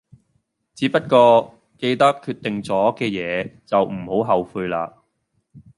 [0.73, 4.97] 只不過記得決定左嘅野就唔好後悔啦